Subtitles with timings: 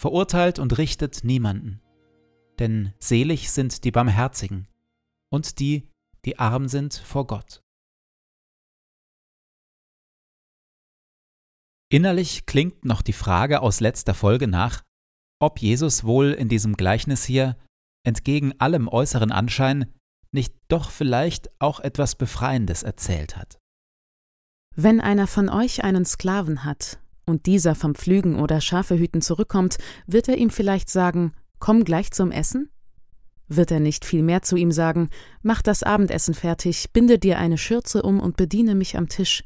[0.00, 1.82] verurteilt und richtet niemanden.
[2.58, 4.66] Denn selig sind die Barmherzigen
[5.30, 5.90] und die,
[6.24, 7.62] die arm sind vor Gott.
[11.92, 14.82] Innerlich klingt noch die Frage aus letzter Folge nach,
[15.38, 17.58] ob Jesus wohl in diesem Gleichnis hier,
[18.02, 19.92] entgegen allem äußeren Anschein,
[20.32, 23.58] nicht doch vielleicht auch etwas Befreiendes erzählt hat.
[24.74, 27.00] Wenn einer von euch einen Sklaven hat
[27.30, 32.30] und dieser vom Pflügen oder Schafehüten zurückkommt, wird er ihm vielleicht sagen, komm gleich zum
[32.30, 32.68] Essen?
[33.48, 35.08] Wird er nicht vielmehr zu ihm sagen,
[35.42, 39.44] mach das Abendessen fertig, binde dir eine Schürze um und bediene mich am Tisch.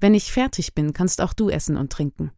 [0.00, 2.30] Wenn ich fertig bin, kannst auch du essen und trinken.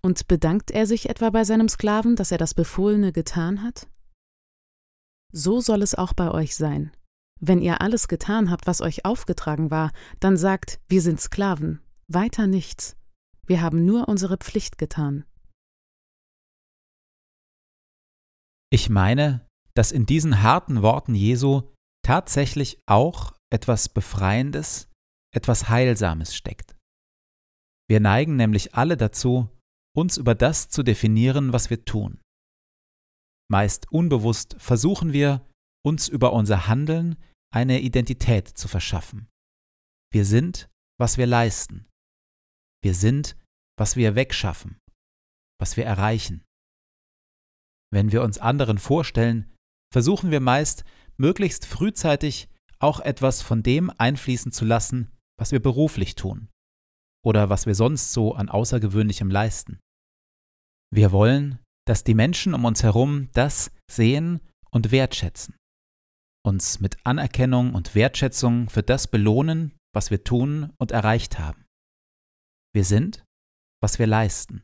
[0.00, 3.86] Und bedankt er sich etwa bei seinem Sklaven, dass er das Befohlene getan hat?
[5.32, 6.92] So soll es auch bei euch sein.
[7.38, 12.46] Wenn ihr alles getan habt, was euch aufgetragen war, dann sagt, wir sind Sklaven, weiter
[12.46, 12.96] nichts.
[13.50, 15.24] Wir haben nur unsere Pflicht getan.
[18.72, 19.44] Ich meine,
[19.74, 21.74] dass in diesen harten Worten Jesu
[22.06, 24.88] tatsächlich auch etwas Befreiendes,
[25.34, 26.76] etwas Heilsames steckt.
[27.88, 29.48] Wir neigen nämlich alle dazu,
[29.96, 32.20] uns über das zu definieren, was wir tun.
[33.50, 35.44] Meist unbewusst versuchen wir,
[35.84, 37.16] uns über unser Handeln
[37.52, 39.28] eine Identität zu verschaffen.
[40.12, 40.70] Wir sind,
[41.00, 41.88] was wir leisten.
[42.84, 43.36] Wir sind,
[43.80, 44.78] was wir wegschaffen,
[45.58, 46.44] was wir erreichen.
[47.90, 49.50] Wenn wir uns anderen vorstellen,
[49.90, 50.84] versuchen wir meist,
[51.16, 56.48] möglichst frühzeitig auch etwas von dem einfließen zu lassen, was wir beruflich tun
[57.24, 59.80] oder was wir sonst so an Außergewöhnlichem leisten.
[60.92, 64.40] Wir wollen, dass die Menschen um uns herum das sehen
[64.70, 65.56] und wertschätzen,
[66.44, 71.64] uns mit Anerkennung und Wertschätzung für das belohnen, was wir tun und erreicht haben.
[72.74, 73.24] Wir sind,
[73.82, 74.62] was wir leisten.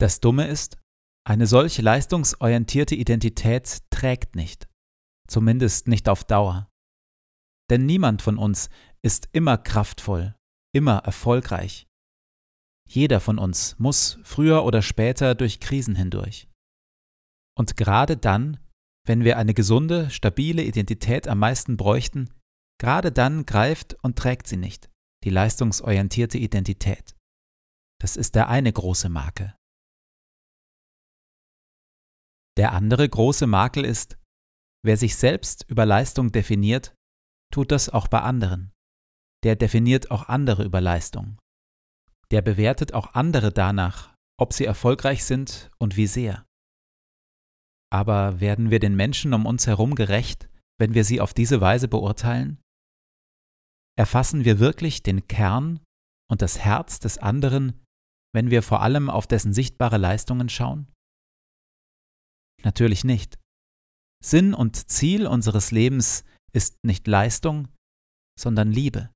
[0.00, 0.76] Das Dumme ist,
[1.26, 4.68] eine solche leistungsorientierte Identität trägt nicht,
[5.28, 6.68] zumindest nicht auf Dauer.
[7.70, 8.68] Denn niemand von uns
[9.02, 10.34] ist immer kraftvoll,
[10.74, 11.86] immer erfolgreich.
[12.86, 16.48] Jeder von uns muss früher oder später durch Krisen hindurch.
[17.56, 18.58] Und gerade dann,
[19.06, 22.34] wenn wir eine gesunde, stabile Identität am meisten bräuchten,
[22.78, 24.90] gerade dann greift und trägt sie nicht,
[25.24, 27.14] die leistungsorientierte Identität.
[28.04, 29.56] Das ist der eine große Makel.
[32.58, 34.18] Der andere große Makel ist,
[34.84, 36.94] wer sich selbst über Leistung definiert,
[37.50, 38.72] tut das auch bei anderen.
[39.42, 41.38] Der definiert auch andere über Leistung.
[42.30, 46.44] Der bewertet auch andere danach, ob sie erfolgreich sind und wie sehr.
[47.90, 51.88] Aber werden wir den Menschen um uns herum gerecht, wenn wir sie auf diese Weise
[51.88, 52.60] beurteilen?
[53.96, 55.80] Erfassen wir wirklich den Kern
[56.30, 57.80] und das Herz des anderen,
[58.34, 60.92] wenn wir vor allem auf dessen sichtbare Leistungen schauen?
[62.62, 63.38] Natürlich nicht.
[64.22, 67.68] Sinn und Ziel unseres Lebens ist nicht Leistung,
[68.38, 69.10] sondern Liebe.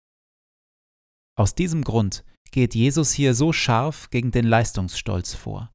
[1.36, 5.72] Aus diesem Grund geht Jesus hier so scharf gegen den Leistungsstolz vor.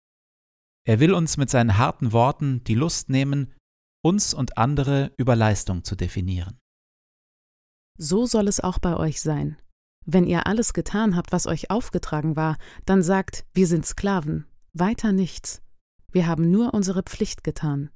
[0.86, 3.54] Er will uns mit seinen harten Worten die Lust nehmen,
[4.04, 6.60] uns und andere über Leistung zu definieren.
[7.98, 9.58] So soll es auch bei euch sein.
[10.06, 15.12] Wenn ihr alles getan habt, was euch aufgetragen war, dann sagt, wir sind Sklaven, weiter
[15.12, 15.62] nichts.
[16.12, 17.90] Wir haben nur unsere Pflicht getan.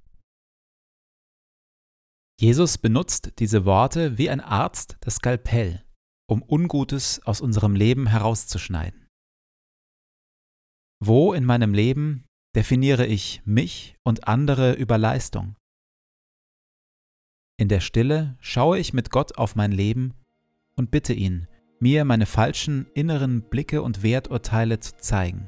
[2.39, 5.83] Jesus benutzt diese Worte wie ein Arzt das Skalpell,
[6.27, 9.07] um Ungutes aus unserem Leben herauszuschneiden.
[10.99, 12.25] Wo in meinem Leben
[12.55, 15.55] definiere ich mich und andere über Leistung?
[17.59, 20.13] In der Stille schaue ich mit Gott auf mein Leben
[20.75, 21.47] und bitte ihn,
[21.79, 25.47] mir meine falschen inneren Blicke und Werturteile zu zeigen.